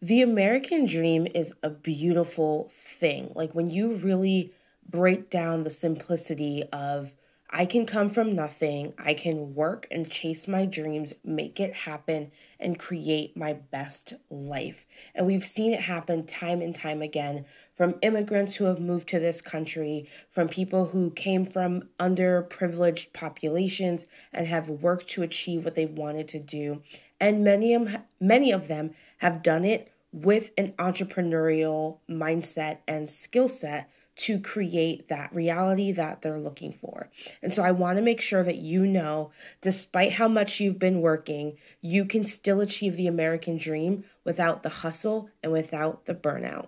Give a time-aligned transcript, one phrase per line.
[0.00, 3.32] the American dream is a beautiful thing.
[3.34, 4.52] Like when you really
[4.88, 7.12] break down the simplicity of
[7.50, 12.30] I can come from nothing, I can work and chase my dreams, make it happen,
[12.60, 14.84] and create my best life.
[15.14, 19.18] And we've seen it happen time and time again from immigrants who have moved to
[19.18, 24.04] this country, from people who came from underprivileged populations
[24.34, 26.82] and have worked to achieve what they wanted to do.
[27.18, 33.48] And many of, many of them have done it with an entrepreneurial mindset and skill
[33.48, 37.08] set to create that reality that they're looking for.
[37.40, 41.00] And so I want to make sure that you know, despite how much you've been
[41.00, 46.66] working, you can still achieve the American dream without the hustle and without the burnout.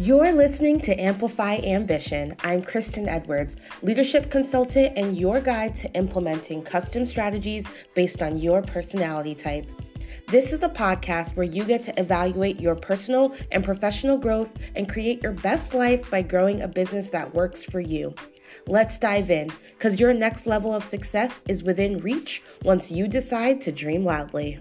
[0.00, 2.36] You're listening to Amplify Ambition.
[2.44, 7.66] I'm Kristen Edwards, leadership consultant and your guide to implementing custom strategies
[7.96, 9.66] based on your personality type.
[10.28, 14.88] This is the podcast where you get to evaluate your personal and professional growth and
[14.88, 18.14] create your best life by growing a business that works for you.
[18.68, 23.60] Let's dive in because your next level of success is within reach once you decide
[23.62, 24.60] to dream loudly.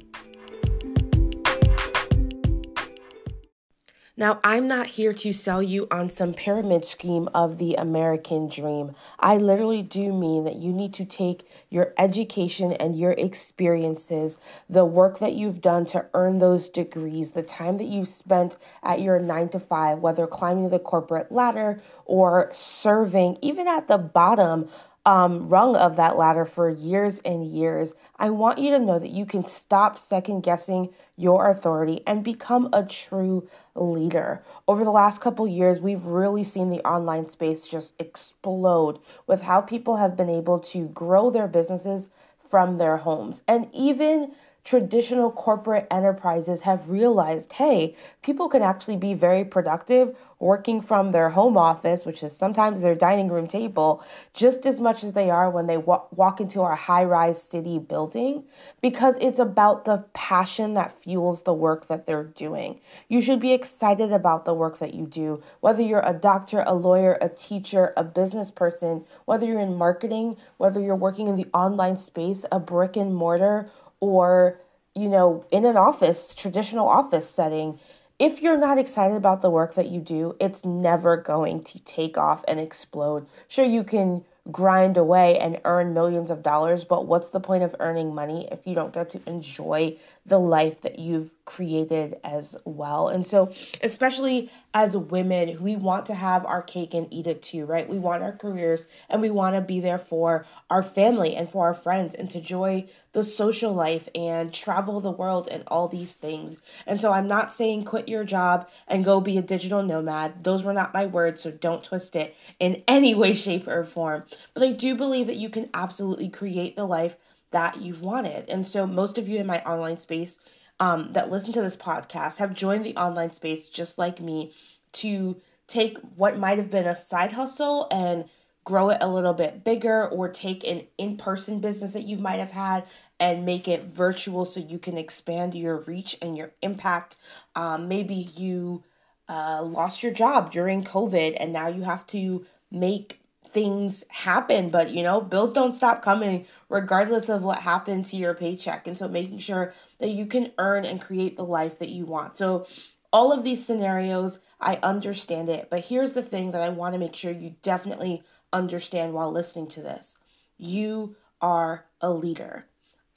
[4.19, 8.95] Now, I'm not here to sell you on some pyramid scheme of the American dream.
[9.19, 14.39] I literally do mean that you need to take your education and your experiences,
[14.71, 19.01] the work that you've done to earn those degrees, the time that you've spent at
[19.01, 24.67] your nine to five, whether climbing the corporate ladder or serving, even at the bottom
[25.07, 29.11] um, rung of that ladder for years and years, I want you to know that
[29.11, 33.47] you can stop second guessing your authority and become a true
[33.78, 34.44] leader.
[34.67, 39.61] Over the last couple years, we've really seen the online space just explode with how
[39.61, 42.09] people have been able to grow their businesses
[42.50, 43.42] from their homes.
[43.48, 44.31] And even
[44.67, 51.30] traditional corporate enterprises have realized hey, people can actually be very productive working from their
[51.30, 54.03] home office, which is sometimes their dining room table,
[54.33, 57.80] just as much as they are when they walk, walk into our high rise city
[57.80, 58.43] building,
[58.81, 62.80] because it's about the passion that fuels the work that they're doing.
[63.08, 66.73] You should be excited about the work that you do, whether you're a doctor, a
[66.73, 71.47] lawyer, a teacher, a business person, whether you're in marketing, whether you're working in the
[71.53, 74.59] online space, a brick and mortar, or
[74.97, 77.80] you know, in an office, traditional office setting,
[78.17, 82.17] if you're not excited about the work that you do, it's never going to take
[82.17, 83.27] off and explode.
[83.47, 87.75] Sure, you can grind away and earn millions of dollars, but what's the point of
[87.80, 89.95] earning money if you don't get to enjoy
[90.27, 93.08] the life that you've created as well.
[93.08, 97.65] And so, especially as women, we want to have our cake and eat it too,
[97.65, 97.88] right?
[97.88, 101.66] We want our careers and we want to be there for our family and for
[101.66, 106.14] our friends and to enjoy the social life and travel the world and all these
[106.14, 106.58] things.
[106.86, 110.43] And so, I'm not saying quit your job and go be a digital nomad.
[110.43, 114.23] Those were not my words, so don't twist it in any way, shape, or form.
[114.54, 117.16] But I do believe that you can absolutely create the life
[117.52, 118.49] that you've wanted.
[118.49, 120.39] And so, most of you in my online space
[120.80, 124.53] um, that listen to this podcast have joined the online space just like me
[124.93, 128.25] to take what might have been a side hustle and
[128.63, 132.51] grow it a little bit bigger or take an in-person business that you might have
[132.51, 132.86] had
[133.19, 137.15] and make it virtual so you can expand your reach and your impact
[137.56, 138.83] um, maybe you
[139.30, 143.17] uh, lost your job during covid and now you have to make
[143.53, 148.33] things happen, but you know, bills don't stop coming regardless of what happened to your
[148.33, 148.88] paycheck.
[148.88, 152.38] And so making sure that you can earn and create the life that you want.
[152.38, 152.68] So
[153.12, 157.00] all of these scenarios, I understand it, but here's the thing that I want to
[157.00, 160.18] make sure you definitely understand while listening to this.
[160.57, 162.65] You are a leader.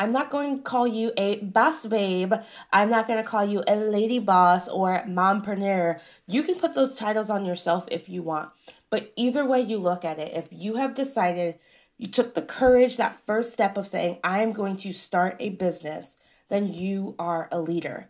[0.01, 2.33] I'm not going to call you a boss babe.
[2.73, 6.01] I'm not going to call you a lady boss or mompreneur.
[6.27, 8.51] You can put those titles on yourself if you want.
[8.89, 11.59] But either way you look at it, if you have decided
[11.99, 15.51] you took the courage, that first step of saying, I am going to start a
[15.51, 16.17] business,
[16.49, 18.09] then you are a leader.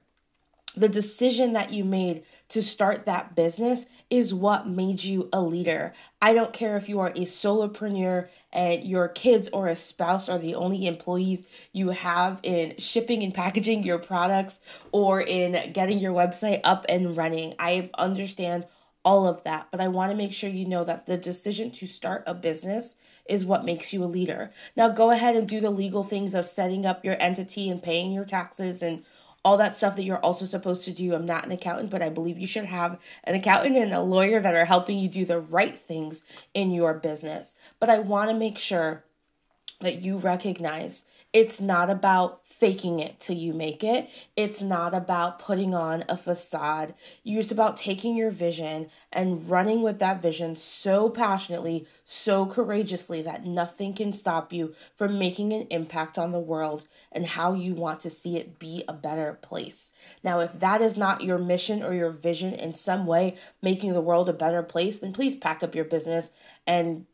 [0.77, 5.93] The decision that you made to start that business is what made you a leader.
[6.23, 10.39] I don't care if you are a solopreneur and your kids or a spouse are
[10.39, 14.61] the only employees you have in shipping and packaging your products
[14.93, 17.55] or in getting your website up and running.
[17.59, 18.67] I understand
[19.05, 19.69] all of that.
[19.71, 22.97] But I want to make sure you know that the decision to start a business
[23.29, 24.53] is what makes you a leader.
[24.77, 28.13] Now, go ahead and do the legal things of setting up your entity and paying
[28.13, 29.05] your taxes and
[29.45, 31.15] all that stuff that you're also supposed to do.
[31.15, 34.41] I'm not an accountant, but I believe you should have an accountant and a lawyer
[34.41, 36.23] that are helping you do the right things
[36.55, 37.57] in your business.
[37.79, 39.05] But I want to make sure
[39.81, 44.09] that you recognize It's not about faking it till you make it.
[44.37, 46.95] It's not about putting on a facade.
[47.25, 53.47] It's about taking your vision and running with that vision so passionately, so courageously that
[53.47, 58.01] nothing can stop you from making an impact on the world and how you want
[58.01, 59.91] to see it be a better place.
[60.23, 64.01] Now, if that is not your mission or your vision in some way, making the
[64.03, 66.29] world a better place, then please pack up your business
[66.67, 67.07] and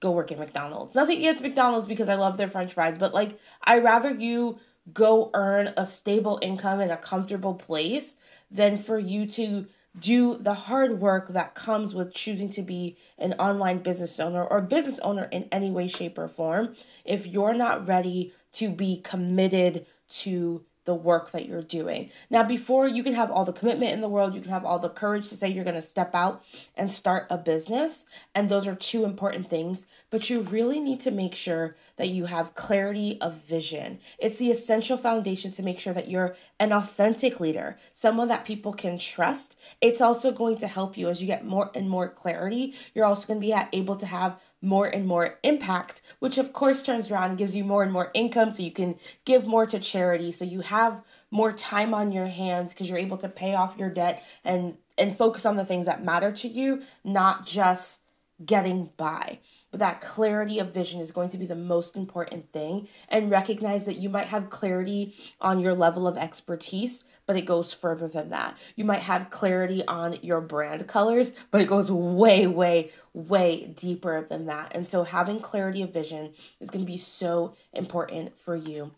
[0.00, 0.94] go work at McDonald's.
[0.94, 4.58] Nothing against McDonald's because I love their french fries, but like I rather you
[4.92, 8.16] go earn a stable income in a comfortable place
[8.50, 9.66] than for you to
[9.98, 14.60] do the hard work that comes with choosing to be an online business owner or
[14.60, 16.74] business owner in any way, shape, or form
[17.04, 22.10] if you're not ready to be committed to the work that you're doing.
[22.30, 24.78] Now, before you can have all the commitment in the world, you can have all
[24.78, 26.44] the courage to say you're going to step out
[26.76, 28.04] and start a business.
[28.34, 29.84] And those are two important things.
[30.10, 34.00] But you really need to make sure that you have clarity of vision.
[34.18, 38.72] It's the essential foundation to make sure that you're an authentic leader, someone that people
[38.72, 39.56] can trust.
[39.80, 42.74] It's also going to help you as you get more and more clarity.
[42.94, 46.82] You're also going to be able to have more and more impact, which of course
[46.82, 49.78] turns around and gives you more and more income so you can give more to
[49.78, 50.32] charity.
[50.32, 53.90] So you have more time on your hands because you're able to pay off your
[53.90, 58.00] debt and and focus on the things that matter to you, not just
[58.44, 59.38] getting by.
[59.72, 62.88] But that clarity of vision is going to be the most important thing.
[63.08, 67.72] And recognize that you might have clarity on your level of expertise, but it goes
[67.72, 68.56] further than that.
[68.76, 74.26] You might have clarity on your brand colors, but it goes way, way, way deeper
[74.28, 74.76] than that.
[74.76, 78.92] And so having clarity of vision is going to be so important for you.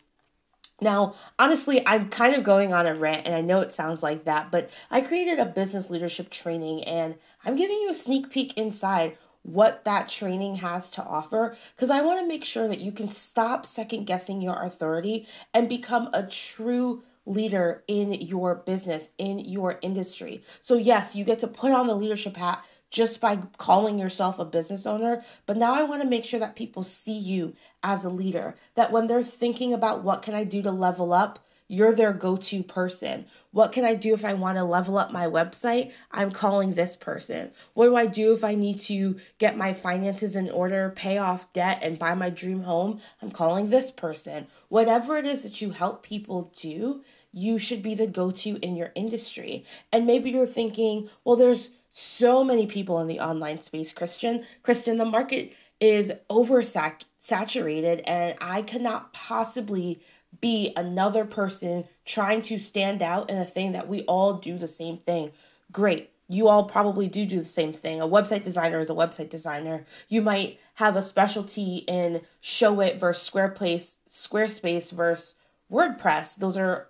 [0.81, 4.25] Now, honestly, I'm kind of going on a rant, and I know it sounds like
[4.25, 8.57] that, but I created a business leadership training, and I'm giving you a sneak peek
[8.57, 12.91] inside what that training has to offer because I want to make sure that you
[12.91, 19.39] can stop second guessing your authority and become a true leader in your business, in
[19.39, 20.43] your industry.
[20.61, 24.45] So, yes, you get to put on the leadership hat just by calling yourself a
[24.45, 27.53] business owner, but now I want to make sure that people see you
[27.83, 31.44] as a leader, that when they're thinking about what can I do to level up,
[31.67, 33.25] you're their go to person.
[33.51, 35.91] What can I do if I want to level up my website?
[36.11, 37.51] I'm calling this person.
[37.73, 41.51] What do I do if I need to get my finances in order, pay off
[41.53, 43.01] debt, and buy my dream home?
[43.21, 44.47] I'm calling this person.
[44.69, 48.75] Whatever it is that you help people do, you should be the go to in
[48.75, 49.65] your industry.
[49.91, 54.45] And maybe you're thinking, well, there's so many people in the online space, Kristen.
[54.63, 60.01] Kristen, the market is oversaturated, and I cannot possibly
[60.41, 64.67] be another person trying to stand out in a thing that we all do the
[64.67, 65.31] same thing.
[65.71, 66.11] Great.
[66.27, 68.01] You all probably do do the same thing.
[68.01, 69.85] A website designer is a website designer.
[70.09, 75.35] You might have a specialty in Showit versus Squarespace, Squarespace versus
[75.71, 76.35] WordPress.
[76.35, 76.87] Those are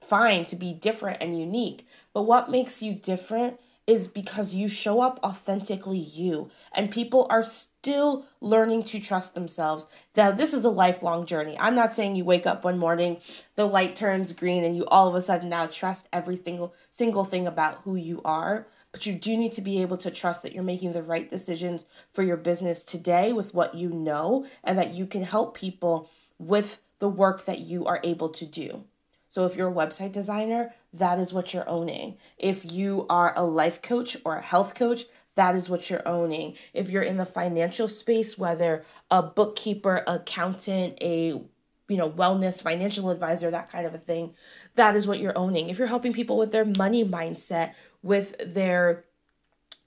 [0.00, 1.86] fine to be different and unique.
[2.12, 7.44] But what makes you different is because you show up authentically you and people are
[7.44, 9.86] still learning to trust themselves.
[10.16, 11.56] Now, this is a lifelong journey.
[11.58, 13.18] I'm not saying you wake up one morning,
[13.54, 17.24] the light turns green, and you all of a sudden now trust every single, single
[17.24, 18.66] thing about who you are.
[18.90, 21.84] But you do need to be able to trust that you're making the right decisions
[22.12, 26.78] for your business today with what you know and that you can help people with
[26.98, 28.84] the work that you are able to do.
[29.30, 32.16] So if you're a website designer, that is what you're owning.
[32.38, 36.56] If you are a life coach or a health coach, that is what you're owning.
[36.72, 41.40] If you're in the financial space, whether a bookkeeper, accountant, a
[41.88, 44.34] you know, wellness, financial advisor, that kind of a thing,
[44.74, 45.68] that is what you're owning.
[45.68, 49.04] If you're helping people with their money mindset, with their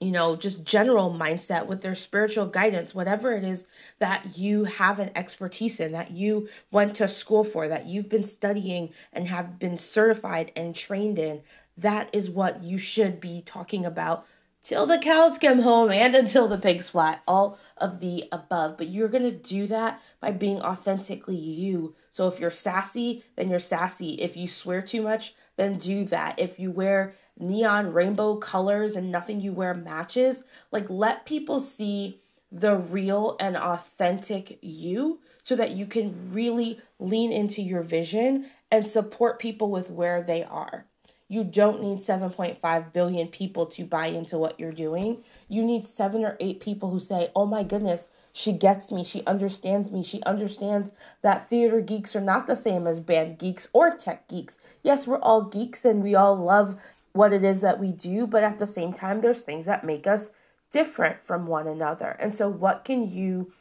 [0.00, 3.66] you know, just general mindset, with their spiritual guidance, whatever it is
[3.98, 8.24] that you have an expertise in, that you went to school for, that you've been
[8.24, 11.42] studying and have been certified and trained in,
[11.76, 14.26] that is what you should be talking about
[14.62, 18.76] till the cows come home and until the pigs flat, all of the above.
[18.76, 21.94] But you're going to do that by being authentically you.
[22.10, 24.14] So if you're sassy, then you're sassy.
[24.14, 26.38] If you swear too much, then do that.
[26.38, 30.42] If you wear neon rainbow colors and nothing you wear matches.
[30.72, 32.20] Like, let people see
[32.52, 38.86] the real and authentic you so that you can really lean into your vision and
[38.86, 40.84] support people with where they are.
[41.30, 45.22] You don't need 7.5 billion people to buy into what you're doing.
[45.48, 49.04] You need seven or eight people who say, Oh my goodness, she gets me.
[49.04, 50.02] She understands me.
[50.02, 50.90] She understands
[51.22, 54.58] that theater geeks are not the same as band geeks or tech geeks.
[54.82, 56.80] Yes, we're all geeks and we all love
[57.12, 60.06] what it is that we do, but at the same time, there's things that make
[60.06, 60.30] us
[60.70, 62.16] different from one another.
[62.20, 63.52] And so, what can you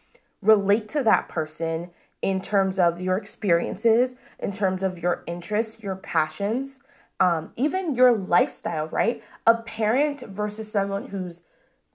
[0.42, 1.90] relate to that person
[2.22, 6.80] in terms of your experiences, in terms of your interests, your passions,
[7.20, 9.24] um, even your lifestyle, right?
[9.48, 11.42] A parent versus someone who's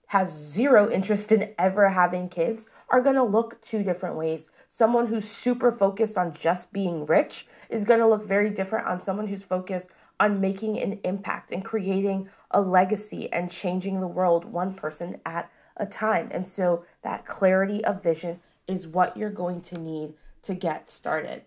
[0.09, 4.51] has zero interest in ever having kids are going to look two different ways.
[4.71, 9.03] Someone who's super focused on just being rich is going to look very different on
[9.03, 9.89] someone who's focused
[10.21, 15.51] on making an impact and creating a legacy and changing the world one person at
[15.77, 16.29] a time.
[16.31, 21.43] And so that clarity of vision is what you're going to need to get started.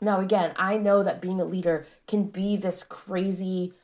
[0.00, 3.74] Now, again, I know that being a leader can be this crazy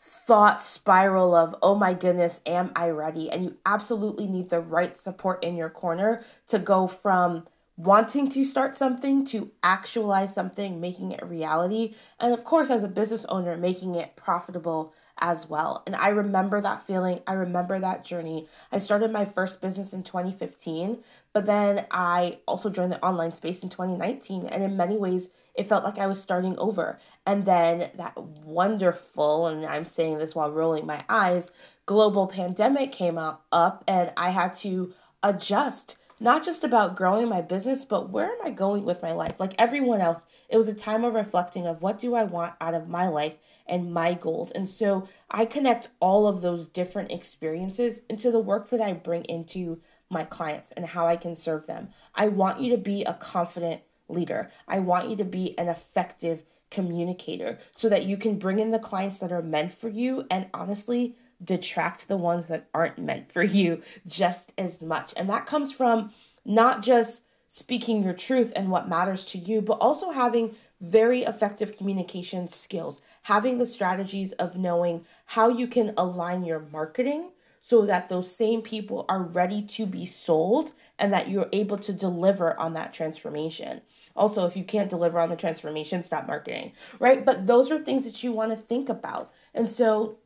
[0.00, 3.30] thought spiral of, oh my goodness, am I ready?
[3.30, 7.46] And you absolutely need the right support in your corner to go from
[7.76, 11.94] wanting to start something to actualize something, making it reality.
[12.20, 15.82] And of course, as a business owner, making it profitable as well.
[15.86, 17.20] And I remember that feeling.
[17.26, 18.46] I remember that journey.
[18.70, 21.02] I started my first business in 2015,
[21.32, 24.46] but then I also joined the online space in 2019.
[24.46, 26.98] And in many ways, it felt like I was starting over.
[27.26, 31.50] And then that wonderful, and I'm saying this while rolling my eyes,
[31.86, 37.42] global pandemic came up, up and I had to adjust not just about growing my
[37.42, 39.34] business, but where am I going with my life?
[39.38, 42.72] Like everyone else, it was a time of reflecting of what do I want out
[42.72, 43.34] of my life
[43.66, 44.50] and my goals.
[44.50, 49.24] And so I connect all of those different experiences into the work that I bring
[49.24, 51.88] into my clients and how I can serve them.
[52.14, 54.50] I want you to be a confident leader.
[54.66, 58.78] I want you to be an effective communicator so that you can bring in the
[58.78, 63.42] clients that are meant for you and honestly detract the ones that aren't meant for
[63.42, 65.12] you just as much.
[65.16, 66.12] And that comes from
[66.44, 71.76] not just speaking your truth and what matters to you, but also having very effective
[71.76, 78.08] communication skills, having the strategies of knowing how you can align your marketing so that
[78.08, 82.74] those same people are ready to be sold and that you're able to deliver on
[82.74, 83.80] that transformation.
[84.16, 87.24] Also, if you can't deliver on the transformation, stop marketing, right?
[87.24, 89.32] But those are things that you want to think about.
[89.54, 90.18] And so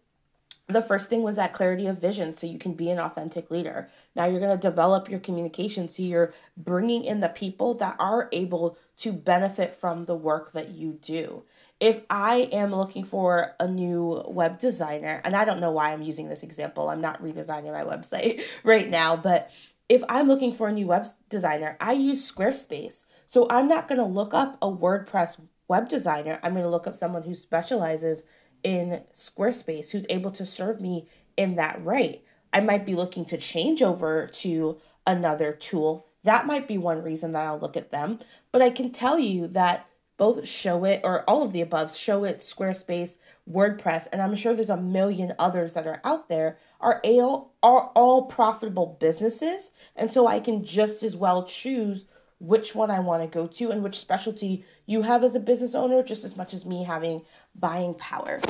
[0.68, 3.88] the first thing was that clarity of vision so you can be an authentic leader.
[4.14, 8.28] Now you're going to develop your communication so you're bringing in the people that are
[8.32, 11.42] able to benefit from the work that you do.
[11.80, 16.02] If I am looking for a new web designer, and I don't know why I'm
[16.02, 19.50] using this example, I'm not redesigning my website right now, but
[19.88, 23.04] if I'm looking for a new web designer, I use Squarespace.
[23.26, 26.38] So I'm not going to look up a WordPress web designer.
[26.42, 28.22] I'm going to look up someone who specializes
[28.62, 32.22] in Squarespace who's able to serve me in that right.
[32.52, 36.06] I might be looking to change over to another tool.
[36.24, 38.20] That might be one reason that I'll look at them.
[38.52, 39.86] But I can tell you that
[40.16, 43.16] both Showit or all of the above, Showit, Squarespace,
[43.50, 47.90] WordPress, and I'm sure there's a million others that are out there, are all, are
[47.94, 49.70] all profitable businesses.
[49.94, 52.06] And so I can just as well choose
[52.38, 55.74] which one I want to go to and which specialty you have as a business
[55.74, 57.22] owner, just as much as me having
[57.54, 58.40] buying power.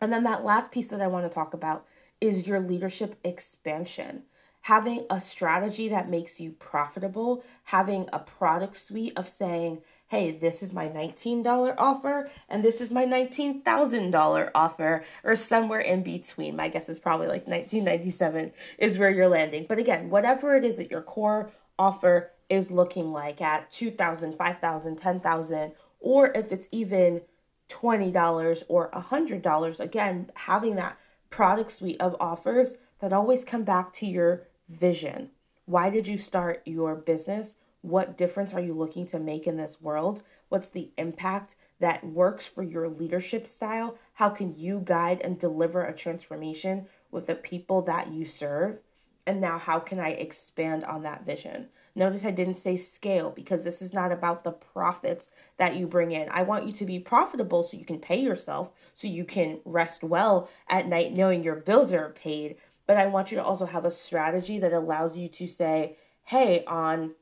[0.00, 1.86] And then that last piece that I want to talk about
[2.20, 4.22] is your leadership expansion.
[4.62, 10.62] Having a strategy that makes you profitable, having a product suite of saying, hey, this
[10.62, 16.54] is my $19 offer and this is my $19,000 offer, or somewhere in between.
[16.54, 19.66] My guess is probably like 1997 is where you're landing.
[19.68, 24.96] But again, whatever it is at your core offer is looking like at 2000 5000
[24.96, 27.22] 10000 or if it's even
[27.70, 30.98] $20 or $100 again having that
[31.30, 35.30] product suite of offers that always come back to your vision.
[35.64, 37.54] Why did you start your business?
[37.80, 40.22] What difference are you looking to make in this world?
[40.50, 43.96] What's the impact that works for your leadership style?
[44.12, 48.78] How can you guide and deliver a transformation with the people that you serve
[49.26, 53.64] and now how can i expand on that vision Notice I didn't say scale because
[53.64, 56.28] this is not about the profits that you bring in.
[56.30, 60.02] I want you to be profitable so you can pay yourself, so you can rest
[60.02, 62.56] well at night knowing your bills are paid.
[62.86, 66.64] But I want you to also have a strategy that allows you to say, hey,
[66.66, 67.14] on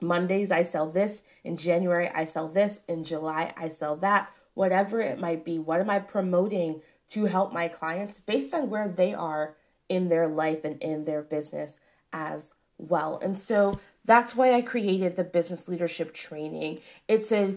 [0.00, 5.00] Mondays I sell this, in January I sell this, in July I sell that, whatever
[5.00, 5.58] it might be.
[5.58, 9.56] What am I promoting to help my clients based on where they are
[9.90, 11.78] in their life and in their business
[12.14, 13.18] as well.
[13.22, 16.80] And so that's why I created the business leadership training.
[17.08, 17.56] It's a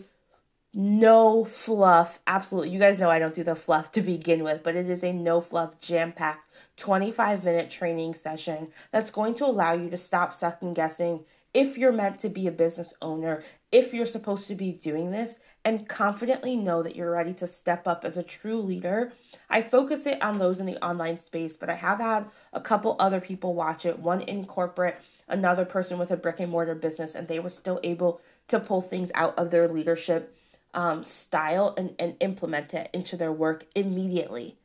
[0.73, 2.71] no fluff, absolutely.
[2.71, 5.13] You guys know I don't do the fluff to begin with, but it is a
[5.13, 6.47] no fluff, jam packed
[6.77, 11.23] 25 minute training session that's going to allow you to stop second guessing
[11.53, 15.38] if you're meant to be a business owner, if you're supposed to be doing this,
[15.65, 19.13] and confidently know that you're ready to step up as a true leader.
[19.50, 22.95] I focus it on those in the online space, but I have had a couple
[23.00, 24.98] other people watch it, one in corporate,
[25.29, 28.81] another person with a brick and mortar business, and they were still able to pull
[28.81, 30.36] things out of their leadership
[30.74, 34.57] um, style and, and implement it into their work immediately.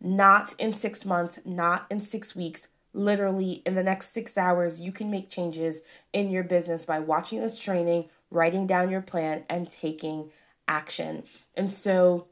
[0.00, 2.68] Not in six months, not in six weeks.
[2.92, 5.80] Literally, in the next six hours, you can make changes
[6.12, 10.30] in your business by watching this training, writing down your plan, and taking
[10.68, 11.22] action.
[11.54, 12.26] And so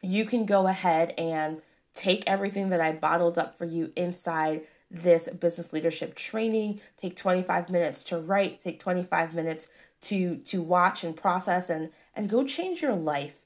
[0.00, 1.60] you can go ahead and
[1.94, 6.80] take everything that I bottled up for you inside this business leadership training.
[6.96, 9.68] Take 25 minutes to write take 25 minutes
[10.02, 13.42] to to watch and process and and go change your life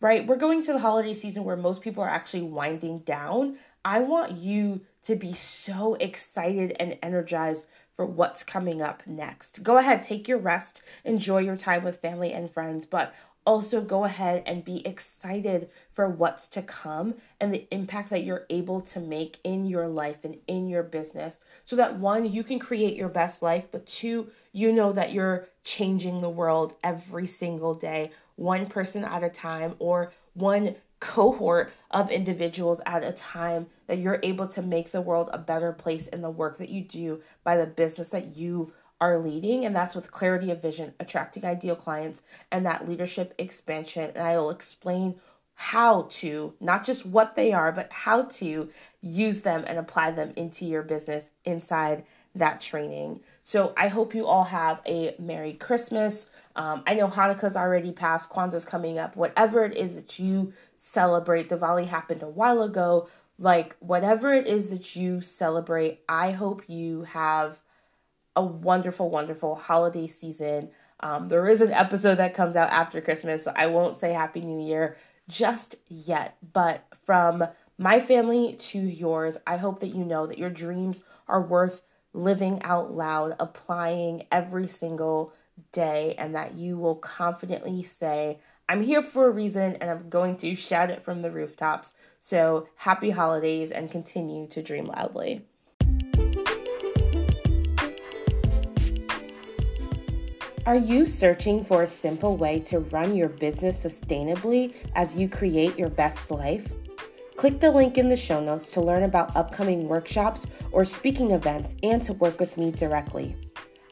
[0.00, 0.26] right?
[0.26, 3.58] We're going to the holiday season where most people are actually winding down.
[3.84, 7.66] I want you to be so excited and energized
[7.96, 9.62] for what's coming up next.
[9.62, 13.14] Go ahead take your rest enjoy your time with family and friends but
[13.46, 18.44] also go ahead and be excited for what's to come and the impact that you're
[18.50, 22.58] able to make in your life and in your business so that one you can
[22.58, 27.74] create your best life but two you know that you're changing the world every single
[27.74, 33.98] day one person at a time or one cohort of individuals at a time that
[33.98, 37.20] you're able to make the world a better place in the work that you do
[37.42, 41.74] by the business that you are leading, and that's with clarity of vision, attracting ideal
[41.74, 42.20] clients,
[42.52, 44.10] and that leadership expansion.
[44.14, 45.14] And I will explain
[45.60, 48.66] how to, not just what they are, but how to
[49.02, 52.02] use them and apply them into your business inside
[52.34, 53.20] that training.
[53.42, 56.28] So I hope you all have a Merry Christmas.
[56.56, 59.16] Um, I know Hanukkah's already passed, Kwanzaa's coming up.
[59.16, 63.10] Whatever it is that you celebrate, Diwali happened a while ago.
[63.38, 67.60] Like, whatever it is that you celebrate, I hope you have
[68.34, 70.70] a wonderful, wonderful holiday season.
[71.00, 74.40] Um, there is an episode that comes out after Christmas, so I won't say Happy
[74.40, 74.96] New Year
[75.30, 76.36] just yet.
[76.52, 77.44] But from
[77.78, 81.82] my family to yours, I hope that you know that your dreams are worth
[82.12, 85.32] living out loud, applying every single
[85.72, 90.36] day, and that you will confidently say, I'm here for a reason and I'm going
[90.38, 91.92] to shout it from the rooftops.
[92.18, 95.44] So, happy holidays and continue to dream loudly.
[100.70, 105.76] Are you searching for a simple way to run your business sustainably as you create
[105.76, 106.72] your best life?
[107.36, 111.74] Click the link in the show notes to learn about upcoming workshops or speaking events
[111.82, 113.34] and to work with me directly.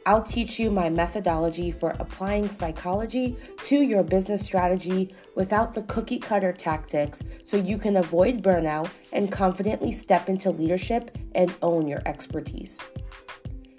[0.07, 6.21] I'll teach you my methodology for applying psychology to your business strategy without the cookie
[6.21, 12.03] cutter tactics so you can avoid burnout and confidently step into leadership and own your
[12.07, 12.79] expertise.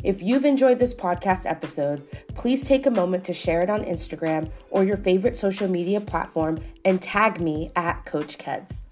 [0.04, 4.50] If you've enjoyed this podcast episode, please take a moment to share it on Instagram
[4.70, 8.84] or your favorite social media platform and tag me at Coach Keds.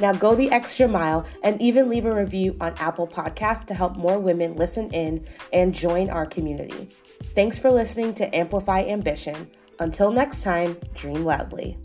[0.00, 3.96] Now go the extra mile and even leave a review on Apple Podcasts to help
[3.96, 6.88] more women listen in and join our community.
[7.34, 9.50] Thanks for listening to Amplify Ambition.
[9.78, 11.78] Until next time, dream loudly.